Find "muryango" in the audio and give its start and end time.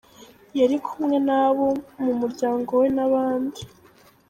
2.19-2.71